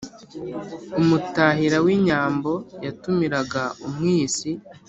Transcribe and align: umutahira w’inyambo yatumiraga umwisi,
umutahira 1.01 1.77
w’inyambo 1.85 2.51
yatumiraga 2.85 3.63
umwisi, 3.87 4.49